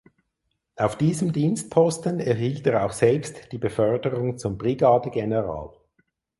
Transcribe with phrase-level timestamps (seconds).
[0.77, 5.73] Auf diesem Dienstposten erhielt er auch selbst die Beförderung zum Brigadegeneral.